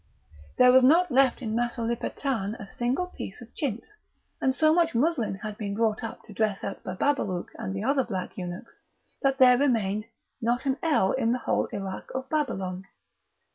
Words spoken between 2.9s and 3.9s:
piece of chintz,